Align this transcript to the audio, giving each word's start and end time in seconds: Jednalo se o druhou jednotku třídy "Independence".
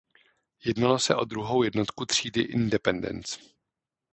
Jednalo 0.65 0.99
se 0.99 1.15
o 1.15 1.25
druhou 1.25 1.63
jednotku 1.63 2.05
třídy 2.05 2.41
"Independence". 2.41 3.39